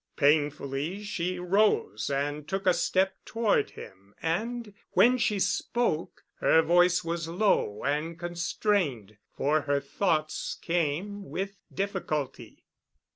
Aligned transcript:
Painfully 0.15 1.03
she 1.03 1.37
rose 1.37 2.09
and 2.09 2.47
took 2.47 2.65
a 2.65 2.73
step 2.73 3.17
toward 3.23 3.69
him, 3.69 4.15
and, 4.19 4.73
when 4.93 5.19
she 5.19 5.37
spoke, 5.39 6.25
her 6.39 6.63
voice 6.63 7.03
was 7.03 7.27
low 7.27 7.83
and 7.83 8.17
constrained, 8.17 9.17
for 9.31 9.61
her 9.61 9.79
thoughts 9.79 10.57
came 10.59 11.29
with 11.29 11.59
difficulty. 11.71 12.65